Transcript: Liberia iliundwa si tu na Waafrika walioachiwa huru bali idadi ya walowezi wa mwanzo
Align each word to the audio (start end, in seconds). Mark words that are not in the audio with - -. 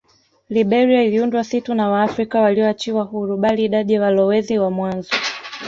Liberia 0.49 1.03
iliundwa 1.03 1.43
si 1.43 1.61
tu 1.61 1.73
na 1.73 1.89
Waafrika 1.89 2.41
walioachiwa 2.41 3.03
huru 3.03 3.37
bali 3.37 3.63
idadi 3.65 3.93
ya 3.93 4.01
walowezi 4.01 4.59
wa 4.59 4.71
mwanzo 4.71 5.11